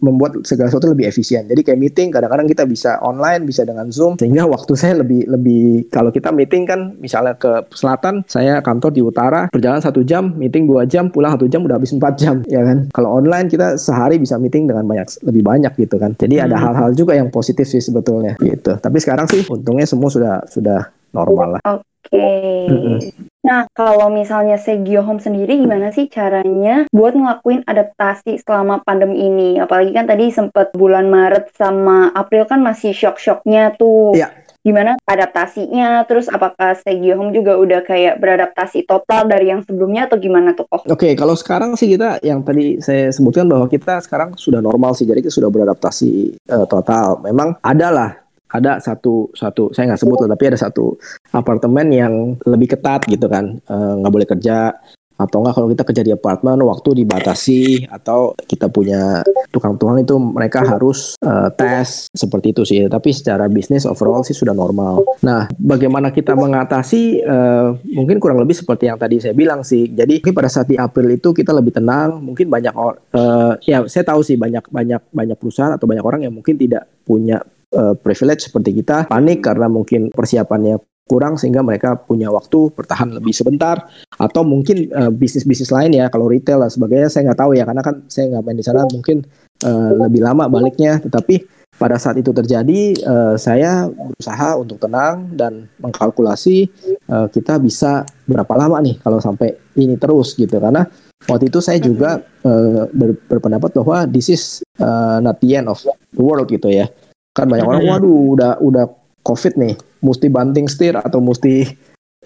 [0.00, 1.44] membuat segala sesuatu lebih efisien.
[1.44, 5.92] Jadi kayak meeting kadang-kadang kita bisa online, bisa dengan Zoom sehingga waktu saya lebih lebih
[5.92, 10.64] kalau kita meeting kan misalnya ke selatan, saya kantor di utara, perjalanan satu jam, meeting
[10.64, 12.88] dua jam, pulang satu jam udah habis empat jam, ya kan?
[12.96, 16.16] Kalau online kita sehari bisa meeting dengan banyak lebih banyak gitu kan.
[16.16, 16.64] Jadi ada hmm.
[16.64, 18.80] hal-hal juga yang positif sih sebetulnya gitu.
[18.80, 21.62] Tapi sekarang sih untungnya semua sudah sudah normal lah.
[21.68, 21.82] Oke.
[22.08, 23.31] Okay.
[23.42, 29.58] Nah, kalau misalnya Segio Home sendiri gimana sih caranya buat ngelakuin adaptasi selama pandemi ini?
[29.58, 34.14] Apalagi kan tadi sempat bulan Maret sama April kan masih shock-shocknya tuh.
[34.14, 34.30] Iya.
[34.62, 36.06] Gimana adaptasinya?
[36.06, 40.70] Terus apakah Segio Home juga udah kayak beradaptasi total dari yang sebelumnya atau gimana tuh
[40.70, 40.86] kok?
[40.86, 44.94] Oke, okay, kalau sekarang sih kita yang tadi saya sebutkan bahwa kita sekarang sudah normal
[44.94, 47.18] sih, jadi kita sudah beradaptasi uh, total.
[47.26, 48.21] Memang adalah
[48.52, 50.96] ada satu satu saya nggak sebut lah tapi ada satu
[51.32, 53.56] apartemen yang lebih ketat gitu kan.
[53.58, 54.76] Eh, nggak e, boleh kerja.
[55.22, 59.22] Atau enggak kalau kita kerja di apartemen waktu dibatasi atau kita punya
[59.54, 62.90] tukang-tukang itu mereka harus uh, tes seperti itu sih.
[62.90, 65.04] Tapi secara bisnis overall sih sudah normal.
[65.22, 67.22] Nah bagaimana kita mengatasi?
[67.22, 69.86] Uh, mungkin kurang lebih seperti yang tadi saya bilang sih.
[69.94, 72.18] Jadi pada saat di April itu kita lebih tenang.
[72.18, 76.34] Mungkin banyak uh, ya saya tahu sih banyak banyak banyak perusahaan atau banyak orang yang
[76.34, 77.38] mungkin tidak punya
[77.74, 83.34] uh, privilege seperti kita panik karena mungkin persiapannya kurang sehingga mereka punya waktu bertahan lebih
[83.34, 83.84] sebentar.
[84.16, 87.82] Atau mungkin uh, bisnis-bisnis lain ya kalau retail dan sebagainya saya nggak tahu ya karena
[87.82, 89.26] kan saya nggak main di sana mungkin
[89.66, 91.02] uh, lebih lama baliknya.
[91.02, 96.70] Tetapi pada saat itu terjadi uh, saya berusaha untuk tenang dan mengkalkulasi
[97.10, 100.56] uh, kita bisa berapa lama nih kalau sampai ini terus gitu.
[100.62, 100.86] Karena
[101.26, 104.42] waktu itu saya juga uh, ber berpendapat bahwa this is
[104.78, 105.82] uh, not the end of
[106.14, 106.86] the world gitu ya
[107.32, 108.84] Kan banyak orang, waduh udah udah
[109.22, 111.64] COVID nih, mesti banting setir atau mesti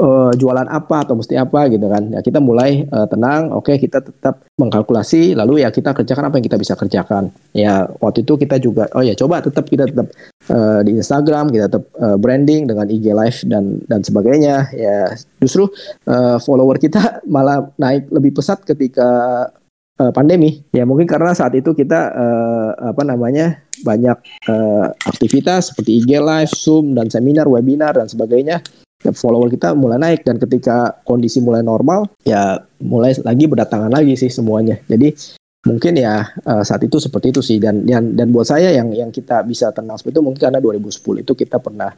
[0.00, 2.12] uh, jualan apa atau mesti apa gitu kan.
[2.12, 6.34] Ya kita mulai uh, tenang, oke okay, kita tetap mengkalkulasi, lalu ya kita kerjakan apa
[6.40, 7.32] yang kita bisa kerjakan.
[7.56, 10.08] Ya waktu itu kita juga, oh ya coba tetap kita tetap
[10.52, 14.72] uh, di Instagram, kita tetap uh, branding dengan IG Live dan dan sebagainya.
[14.72, 15.68] Ya justru
[16.08, 19.08] uh, follower kita malah naik lebih pesat ketika
[20.00, 20.64] uh, pandemi.
[20.72, 24.16] Ya mungkin karena saat itu kita uh, apa namanya banyak
[24.48, 28.60] uh, aktivitas seperti IG Live, Zoom, dan seminar, webinar, dan sebagainya.
[29.06, 34.32] Follower kita mulai naik dan ketika kondisi mulai normal, ya mulai lagi berdatangan lagi sih
[34.32, 34.82] semuanya.
[34.88, 35.14] Jadi
[35.66, 39.10] mungkin ya uh, saat itu seperti itu sih dan dan dan buat saya yang yang
[39.10, 41.90] kita bisa tenang seperti itu mungkin karena 2010 itu kita pernah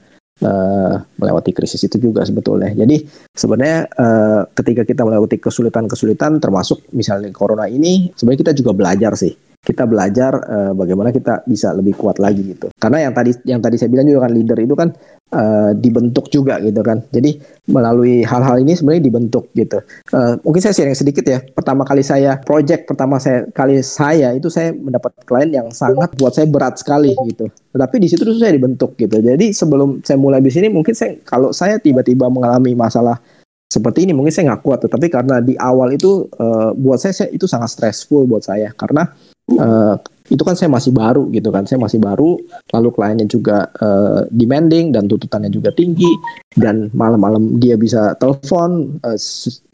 [0.43, 2.75] uh, melewati krisis itu juga sebetulnya.
[2.75, 3.03] Jadi
[3.35, 9.35] sebenarnya uh, ketika kita melewati kesulitan-kesulitan termasuk misalnya corona ini sebenarnya kita juga belajar sih
[9.59, 12.71] kita belajar uh, bagaimana kita bisa lebih kuat lagi gitu.
[12.79, 14.89] Karena yang tadi yang tadi saya bilang juga kan leader itu kan
[15.33, 17.05] uh, dibentuk juga gitu kan.
[17.13, 19.81] Jadi melalui hal-hal ini sebenarnya dibentuk gitu.
[20.13, 21.39] Uh, mungkin saya sharing sedikit ya.
[21.43, 26.33] Pertama kali saya project pertama saya kali saya itu saya mendapat klien yang sangat buat
[26.33, 27.49] saya berat sekali gitu.
[27.75, 29.21] Tetapi di situ saya dibentuk gitu.
[29.21, 33.21] Jadi sebelum saya mulai di sini mungkin saya kalau saya tiba-tiba mengalami masalah
[33.69, 37.29] seperti ini mungkin saya nggak kuat tetapi karena di awal itu uh, buat saya, saya
[37.37, 39.13] itu sangat stressful buat saya karena
[39.61, 41.65] uh, itu kan saya masih baru gitu kan.
[41.65, 42.37] Saya masih baru
[42.73, 46.09] lalu kliennya juga uh, demanding dan tuntutannya juga tinggi
[46.57, 49.19] dan malam-malam dia bisa telepon uh,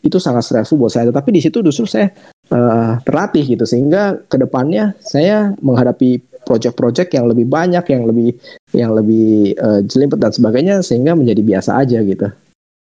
[0.03, 1.11] itu sangat stressful buat saya.
[1.11, 2.11] Tapi di situ justru saya
[2.55, 8.37] uh, terlatih gitu sehingga ke depannya saya menghadapi project-project yang lebih banyak yang lebih
[8.77, 12.29] yang lebih uh, jelimet dan sebagainya sehingga menjadi biasa aja gitu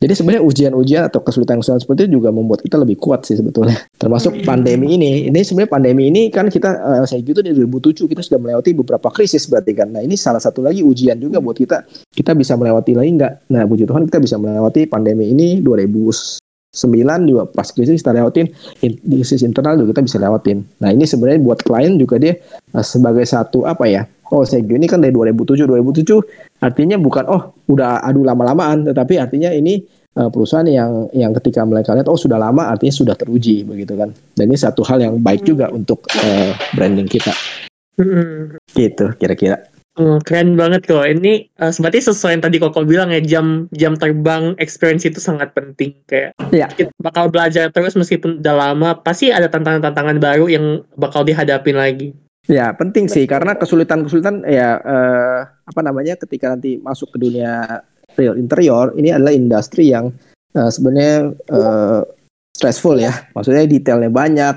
[0.04, 3.80] jadi sebenarnya ujian-ujian atau kesulitan-kesulitan seperti itu juga membuat kita lebih kuat sih sebetulnya.
[3.96, 4.44] Termasuk hmm.
[4.44, 5.32] pandemi ini.
[5.32, 9.08] Ini sebenarnya pandemi ini kan kita uh, saya gitu di 2007 kita sudah melewati beberapa
[9.08, 9.96] krisis berarti kan.
[9.96, 11.88] Nah, ini salah satu lagi ujian juga buat kita.
[12.12, 13.48] Kita bisa melewati lagi enggak?
[13.48, 15.64] Nah, puji Tuhan kita bisa melewati pandemi ini
[16.74, 18.50] 2009 juga pas krisis kita lewatin
[18.82, 20.66] krisis internal juga kita bisa lewatin.
[20.82, 22.34] Nah, ini sebenarnya buat klien juga dia
[22.74, 24.10] uh, sebagai satu apa ya?
[24.34, 29.52] Oh, saya ini kan dari 2007 2007 Artinya bukan oh udah adu lama-lamaan, tetapi artinya
[29.52, 29.84] ini
[30.16, 34.16] uh, perusahaan yang yang ketika mereka lihat oh sudah lama artinya sudah teruji begitu kan.
[34.34, 35.78] Dan ini satu hal yang baik juga hmm.
[35.84, 37.36] untuk uh, branding kita.
[38.00, 38.58] Hmm.
[38.72, 39.73] Gitu kira-kira.
[39.94, 41.06] Oh, keren banget kok.
[41.06, 45.54] Ini uh, seperti sesuai yang tadi Koko bilang ya jam jam terbang experience itu sangat
[45.54, 46.34] penting kayak.
[46.50, 46.66] Ya.
[46.66, 52.10] Kita bakal belajar terus meskipun udah lama pasti ada tantangan-tantangan baru yang bakal dihadapin lagi.
[52.50, 57.86] Ya penting sih karena kesulitan-kesulitan ya eh, apa namanya ketika nanti masuk ke dunia
[58.18, 60.10] real interior ini adalah industri yang
[60.58, 62.02] eh, sebenarnya eh,
[62.58, 63.14] stressful ya.
[63.38, 64.56] Maksudnya detailnya banyak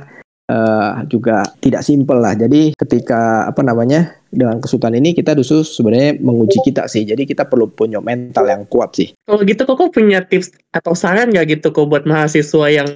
[0.50, 2.34] eh, juga tidak simple lah.
[2.34, 7.06] Jadi ketika apa namanya dengan kesulitan ini kita justru sebenarnya menguji kita sih.
[7.06, 9.08] Jadi kita perlu punya mental yang kuat sih.
[9.26, 12.88] Kalau gitu kok punya tips atau saran nggak gitu kok buat mahasiswa yang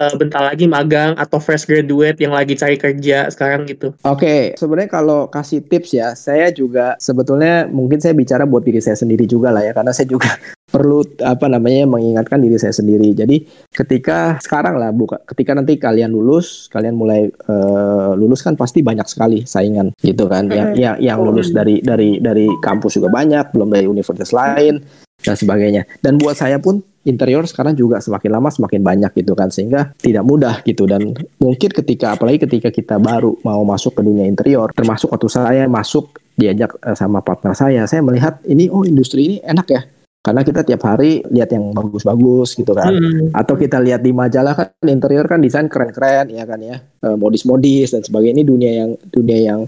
[0.00, 3.92] uh, bentar lagi magang atau fresh graduate yang lagi cari kerja sekarang gitu?
[4.04, 4.42] Oke, okay.
[4.56, 9.24] sebenarnya kalau kasih tips ya, saya juga sebetulnya mungkin saya bicara buat diri saya sendiri
[9.24, 10.36] juga lah ya, karena saya juga
[10.74, 13.16] perlu apa namanya mengingatkan diri saya sendiri.
[13.16, 18.82] Jadi ketika sekarang lah buka ketika nanti kalian lulus, kalian mulai uh, lulus kan pasti
[18.84, 20.50] banyak sekali saingan gitu kan.
[20.50, 24.82] Yang yang yang lulus dari dari dari kampus juga banyak, belum dari universitas lain
[25.22, 25.82] dan sebagainya.
[26.02, 30.26] Dan buat saya pun interior sekarang juga semakin lama semakin banyak gitu kan sehingga tidak
[30.26, 30.84] mudah gitu.
[30.84, 35.64] Dan mungkin ketika apalagi ketika kita baru mau masuk ke dunia interior termasuk waktu saya
[35.70, 39.82] masuk diajak uh, sama partner saya saya melihat ini oh industri ini enak ya.
[40.26, 42.90] Karena kita tiap hari lihat yang bagus-bagus gitu kan.
[42.90, 43.30] Hmm.
[43.30, 46.82] atau kita lihat di majalah kan interior kan desain keren-keren ya kan ya.
[46.82, 48.42] Eh, modis-modis dan sebagainya.
[48.42, 49.60] Ini dunia yang dunia yang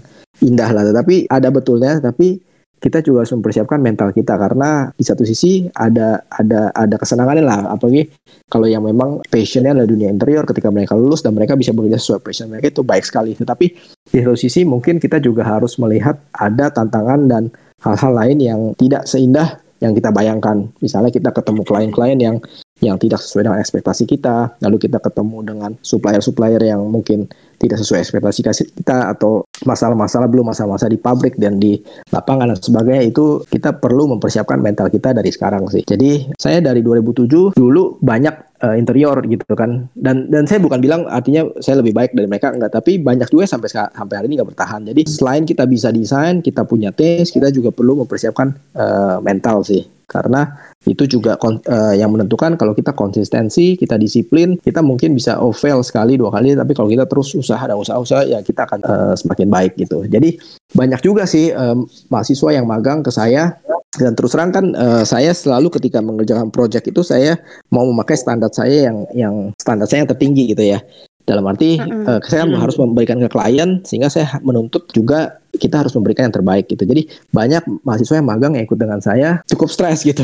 [0.43, 0.83] indah lah.
[0.91, 2.43] Tapi ada betulnya tapi
[2.79, 7.59] kita juga harus mempersiapkan mental kita karena di satu sisi ada ada ada kesenangannya lah.
[7.75, 8.07] Apalagi
[8.47, 12.23] kalau yang memang passionnya adalah dunia interior ketika mereka lulus dan mereka bisa bekerja sesuai
[12.23, 13.35] passion mereka itu baik sekali.
[13.35, 13.65] Tetapi
[14.09, 17.43] di satu sisi mungkin kita juga harus melihat ada tantangan dan
[17.83, 20.67] hal-hal lain yang tidak seindah yang kita bayangkan.
[20.79, 22.37] Misalnya kita ketemu klien-klien yang
[22.79, 27.27] yang tidak sesuai dengan ekspektasi kita lalu kita ketemu dengan supplier-supplier yang mungkin
[27.59, 28.39] tidak sesuai ekspektasi
[28.79, 31.79] kita atau masalah-masalah belum masalah-masalah di pabrik dan di
[32.13, 35.83] lapangan dan sebagainya itu kita perlu mempersiapkan mental kita dari sekarang sih.
[35.83, 41.07] Jadi saya dari 2007 dulu banyak uh, interior gitu kan dan dan saya bukan bilang
[41.07, 44.49] artinya saya lebih baik dari mereka enggak tapi banyak juga sampai sampai hari ini nggak
[44.55, 44.81] bertahan.
[44.87, 49.83] Jadi selain kita bisa desain, kita punya taste, kita juga perlu mempersiapkan uh, mental sih
[50.09, 55.51] karena itu juga uh, yang menentukan kalau kita konsistensi, kita disiplin, kita mungkin bisa oh
[55.51, 59.13] fail sekali dua kali, tapi kalau kita terus usaha dan usaha-usaha ya kita akan uh,
[59.19, 60.07] semakin baik gitu.
[60.07, 60.39] Jadi
[60.71, 63.59] banyak juga sih um, mahasiswa yang magang ke saya
[63.99, 67.35] dan terus terang kan uh, saya selalu ketika mengerjakan project itu saya
[67.73, 70.79] mau memakai standar saya yang yang standar saya yang tertinggi gitu ya.
[71.27, 72.05] Dalam arti mm-hmm.
[72.07, 72.61] uh, saya mm-hmm.
[72.63, 76.87] harus memberikan ke klien sehingga saya menuntut juga kita harus memberikan yang terbaik gitu.
[76.87, 80.23] Jadi banyak mahasiswa yang magang yang ikut dengan saya cukup stres gitu.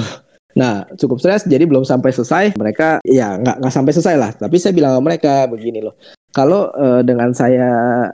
[0.55, 2.45] Nah, cukup stres jadi belum sampai selesai.
[2.55, 4.31] Mereka ya nggak nggak sampai selesai lah.
[4.31, 5.99] Tapi saya bilang sama mereka begini loh.
[6.31, 7.71] Kalau uh, dengan saya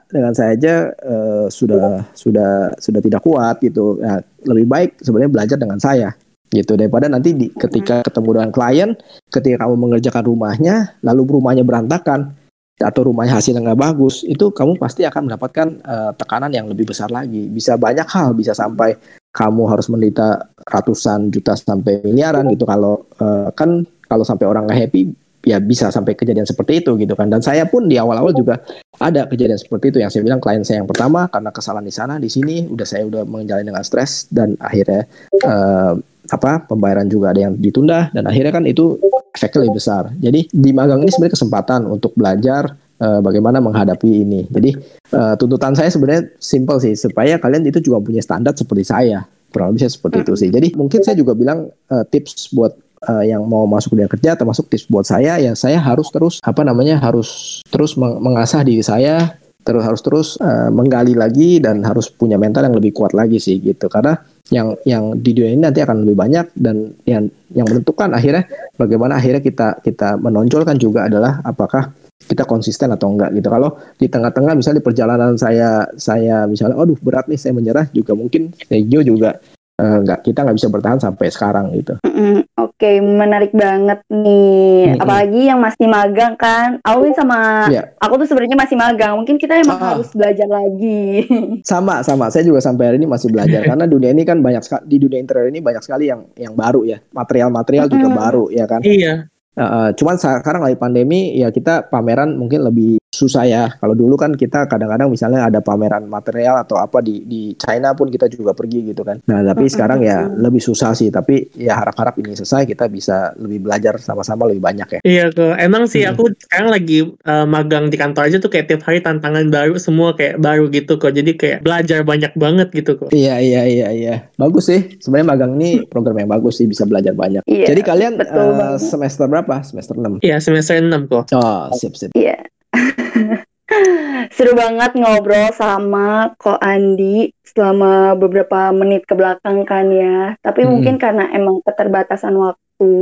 [0.10, 0.76] dengan saya aja
[1.06, 4.02] uh, sudah sudah sudah tidak kuat gitu.
[4.02, 6.10] Nah, lebih baik sebenarnya belajar dengan saya
[6.52, 8.90] gitu daripada nanti di, ketika ketemu dengan klien,
[9.32, 12.36] ketika kamu mengerjakan rumahnya, lalu rumahnya berantakan,
[12.76, 17.08] atau rumahnya hasilnya nggak bagus, itu kamu pasti akan mendapatkan uh, tekanan yang lebih besar
[17.08, 17.48] lagi.
[17.48, 19.00] Bisa banyak hal, bisa sampai
[19.32, 22.68] kamu harus menderita ratusan juta sampai miliaran gitu.
[22.68, 25.02] Kalau uh, kan kalau sampai orang nggak happy,
[25.48, 27.32] ya bisa sampai kejadian seperti itu gitu kan.
[27.32, 28.60] Dan saya pun di awal-awal juga
[29.00, 32.14] ada kejadian seperti itu yang saya bilang klien saya yang pertama karena kesalahan di sana,
[32.20, 35.08] di sini udah saya udah menjalani dengan stres dan akhirnya
[35.48, 35.96] uh,
[36.32, 39.00] apa pembayaran juga ada yang ditunda dan akhirnya kan itu
[39.34, 40.04] efeknya lebih besar.
[40.20, 44.46] Jadi di magang ini sebenarnya kesempatan untuk belajar uh, bagaimana menghadapi ini.
[44.54, 44.78] Jadi
[45.18, 49.26] uh, tuntutan saya sebenarnya simple sih supaya kalian itu juga punya standar seperti saya.
[49.52, 50.50] Kurang lebih seperti itu sih.
[50.54, 52.72] Jadi mungkin saya juga bilang uh, tips buat
[53.10, 56.62] uh, yang mau masuk dunia kerja termasuk tips buat saya ya saya harus terus apa
[56.62, 62.38] namanya harus terus mengasah diri saya terus harus terus uh, menggali lagi dan harus punya
[62.38, 64.18] mental yang lebih kuat lagi sih gitu karena
[64.50, 69.22] yang yang di dunia ini nanti akan lebih banyak dan yang yang menentukan akhirnya bagaimana
[69.22, 73.48] akhirnya kita kita menonjolkan juga adalah apakah kita konsisten atau enggak gitu.
[73.48, 78.14] Kalau di tengah-tengah misalnya di perjalanan saya saya misalnya aduh berat nih saya menyerah juga
[78.14, 79.40] mungkin Sergio juga
[79.78, 81.98] uh, nggak kita nggak bisa bertahan sampai sekarang gitu.
[82.06, 84.94] Mm-mm, Oke, menarik banget nih.
[84.94, 85.02] Mm-mm.
[85.02, 86.78] Apalagi yang masih magang kan.
[86.82, 87.94] Alwin sama Iya.
[87.98, 89.14] aku tuh sebenarnya masih magang.
[89.18, 89.98] Mungkin kita emang Ah.
[89.98, 91.26] harus belajar lagi.
[91.72, 94.84] Sama sama saya juga sampai hari ini masih belajar karena dunia ini kan banyak sekali
[94.86, 98.22] di dunia interior ini banyak sekali yang yang baru ya material-material juga Mm-mm.
[98.22, 98.82] baru ya kan.
[98.82, 99.31] Iya.
[99.52, 103.64] Uh, cuman sekarang lagi pandemi ya kita pameran mungkin lebih susah ya.
[103.76, 108.08] Kalau dulu kan kita kadang-kadang misalnya ada pameran material atau apa di di China pun
[108.08, 109.20] kita juga pergi gitu kan.
[109.28, 111.12] Nah tapi sekarang ya lebih susah sih.
[111.12, 115.00] Tapi ya harap-harap ini selesai kita bisa lebih belajar sama-sama lebih banyak ya.
[115.04, 115.60] Iya kok.
[115.60, 116.18] Emang sih Hmm.
[116.18, 120.16] aku sekarang lagi uh, magang di kantor aja tuh kayak tiap hari tantangan baru semua
[120.16, 121.12] kayak baru gitu kok.
[121.12, 123.12] Jadi kayak belajar banyak banget gitu kok.
[123.12, 124.16] Iya iya iya iya.
[124.40, 124.98] Bagus sih.
[124.98, 127.44] Sebenarnya magang ini program yang bagus sih bisa belajar banyak.
[127.44, 128.88] Iya, Jadi kalian betul uh, banget.
[128.88, 129.56] semester berapa?
[129.62, 130.24] Semester 6.
[130.24, 131.24] Iya semester 6 kok.
[131.36, 132.16] Oh, sip sip.
[132.16, 132.40] Iya.
[134.36, 140.36] Seru banget ngobrol sama Ko Andi selama beberapa menit ke belakang kan ya.
[140.44, 140.72] Tapi Mm-mm.
[140.76, 142.94] mungkin karena emang keterbatasan waktu,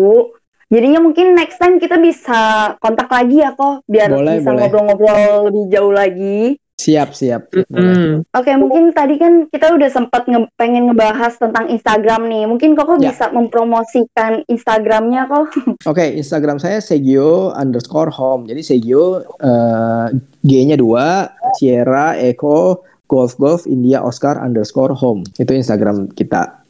[0.70, 5.64] jadinya mungkin next time kita bisa kontak lagi ya kok, biar Boleh, bisa ngobrol-ngobrol lebih
[5.74, 6.58] jauh lagi.
[6.80, 7.52] Siap siap.
[7.52, 8.24] Mm-mm.
[8.32, 12.48] Oke, mungkin tadi kan kita udah sempat nge- pengen ngebahas tentang Instagram nih.
[12.48, 13.12] Mungkin Koko Ya.
[13.12, 15.52] bisa mempromosikan Instagramnya kok.
[15.92, 18.48] Oke, Instagram saya Segio underscore home.
[18.48, 20.08] Jadi Segio eh,
[20.40, 21.28] G-nya dua,
[21.60, 25.28] Sierra, Eko, Golf Golf, India, Oscar underscore home.
[25.36, 26.64] Itu Instagram kita.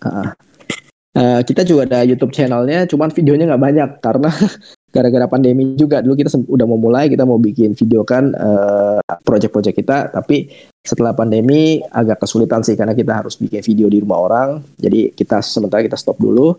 [1.09, 4.29] Eh, kita juga ada YouTube channelnya, cuman videonya nggak banyak karena
[4.89, 6.01] gara-gara pandemi juga.
[6.01, 10.49] Dulu kita udah mau mulai, kita mau bikin video kan eh, project-project kita, tapi
[10.81, 14.49] setelah pandemi agak kesulitan sih karena kita harus bikin video di rumah orang.
[14.81, 16.57] Jadi kita sementara kita stop dulu.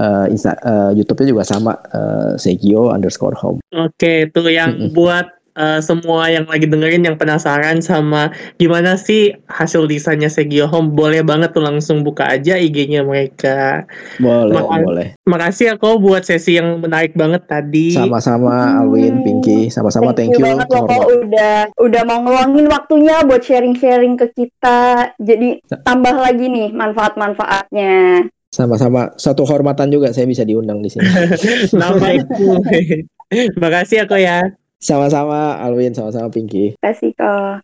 [0.00, 3.60] Eh, Insta, eh, YouTube-nya juga sama eh, Segio underscore home.
[3.72, 4.92] Oke, itu yang Mm-mm.
[4.96, 10.92] buat uh, semua yang lagi dengerin yang penasaran sama gimana sih hasil desainnya Segio Home,
[10.92, 13.86] boleh banget tuh langsung buka aja IG-nya mereka.
[14.18, 14.84] Boleh, Makasih.
[14.84, 15.08] boleh.
[15.24, 17.94] Makasih ya kok buat sesi yang menarik banget tadi.
[17.94, 18.78] Sama-sama Hmm.
[18.84, 20.42] Alwin, Pinky, sama-sama thank, you.
[20.42, 21.08] banget loh kok Hormat.
[21.22, 25.14] udah udah mau ngeluangin waktunya buat sharing-sharing ke kita.
[25.16, 28.26] Jadi tambah lagi nih manfaat-manfaatnya.
[28.50, 29.14] Sama-sama.
[29.14, 31.06] Satu hormatan juga saya bisa diundang di sini.
[31.80, 32.58] Nama itu.
[33.62, 34.38] Makasih ya kok ya.
[34.80, 36.72] Sama-sama Alwin, sama-sama Pinky.
[36.80, 37.60] Kasih kok.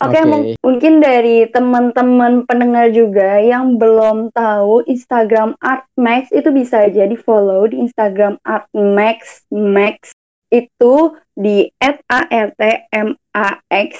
[0.00, 0.24] Oke, Oke.
[0.24, 7.68] mung- mungkin dari teman-teman pendengar juga yang belum tahu Instagram Artmax itu bisa jadi follow
[7.68, 10.14] di Instagram Artmax Max
[10.48, 13.98] itu di @artmaxmagz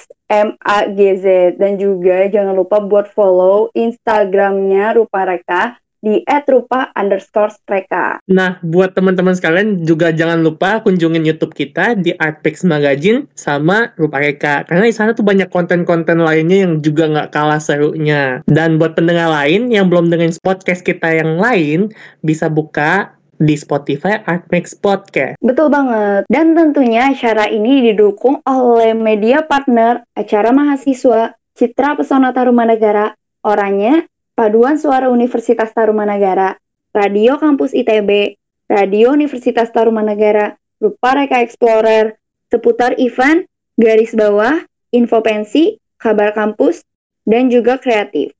[1.58, 8.18] dan juga jangan lupa buat follow Instagramnya Rupareka di @rupa underscore streka.
[8.26, 14.64] Nah, buat teman-teman sekalian juga jangan lupa kunjungin YouTube kita di Artpix Magazine sama Rupareka.
[14.66, 18.40] Karena di sana tuh banyak konten-konten lainnya yang juga nggak kalah serunya.
[18.48, 21.92] Dan buat pendengar lain yang belum dengerin podcast kita yang lain,
[22.24, 25.40] bisa buka di Spotify Artmix Podcast.
[25.40, 26.28] Betul banget.
[26.28, 34.09] Dan tentunya acara ini didukung oleh media partner acara mahasiswa Citra Pesona Tarumanegara, Oranye,
[34.40, 36.56] Paduan Suara Universitas Tarumanegara,
[36.96, 38.40] Radio Kampus ITB,
[38.72, 42.16] Radio Universitas Tarumanegara, Rupareka Explorer,
[42.48, 43.44] seputar event,
[43.76, 44.64] garis bawah,
[44.96, 46.80] info pensi, kabar kampus,
[47.28, 48.32] dan juga kreatif.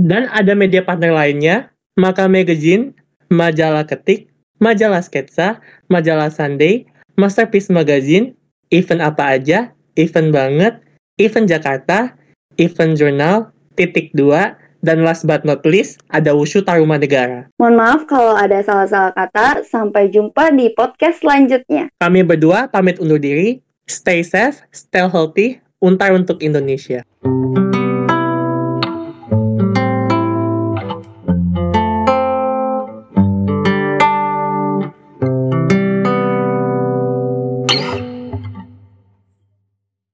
[0.00, 1.68] Dan ada media partner lainnya,
[2.00, 2.96] Maka Magazine,
[3.28, 5.60] Majalah Ketik, Majalah Sketsa,
[5.92, 6.88] Majalah Sunday,
[7.20, 8.32] Masterpiece Magazine,
[8.72, 9.68] event apa aja,
[10.00, 10.80] event banget,
[11.20, 12.16] event Jakarta,
[12.56, 17.48] event jurnal, titik dua, dan last but not least, ada Wushu Tarumanegara.
[17.60, 19.64] Mohon maaf kalau ada salah-salah kata.
[19.64, 21.92] Sampai jumpa di podcast selanjutnya.
[22.00, 23.60] Kami berdua pamit undur diri.
[23.88, 27.02] Stay safe, stay healthy, untar untuk Indonesia.